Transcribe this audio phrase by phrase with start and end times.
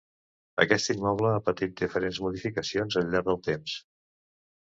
[0.63, 3.77] Aquest immoble ha patit diferents modificacions al llarg del temps.